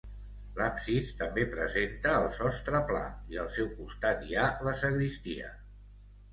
L'absis 0.59 1.11
també 1.19 1.43
presenta 1.51 2.15
el 2.23 2.25
sostre 2.39 2.81
pla 2.89 3.03
i 3.35 3.41
al 3.45 3.53
seu 3.61 3.71
costat 3.77 4.27
hi 4.33 4.41
ha 4.47 4.51
la 4.71 4.77
sagristia. 4.85 5.57